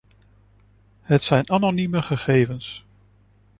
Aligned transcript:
Het 1.01 1.23
zijn 1.23 1.49
anonieme 1.51 2.01
gegevens. 2.01 2.85